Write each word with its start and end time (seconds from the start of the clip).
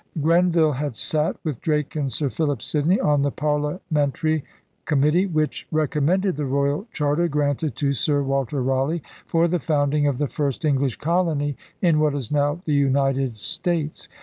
Grenville 0.19 0.71
had 0.71 0.95
sat, 0.95 1.35
with 1.43 1.61
Drake 1.61 1.95
and 1.95 2.11
Sir 2.11 2.27
Philip 2.27 2.63
Sidney, 2.63 2.99
on 2.99 3.21
the 3.21 3.29
Parliamentary 3.29 4.43
committee 4.85 5.27
which 5.27 5.67
recommended 5.71 6.37
the 6.37 6.45
royal 6.47 6.87
charter 6.91 7.27
granted 7.27 7.75
to 7.75 7.93
Sir 7.93 8.23
Walter 8.23 8.63
Raleigh 8.63 9.03
for 9.27 9.47
the 9.47 9.59
founding 9.59 10.07
of 10.07 10.17
the 10.17 10.25
first 10.25 10.65
English 10.65 10.95
colony 10.95 11.55
in 11.83 11.99
what 11.99 12.15
is 12.15 12.31
now 12.31 12.59
the 12.65 12.73
United 12.73 13.37
States. 13.37 14.09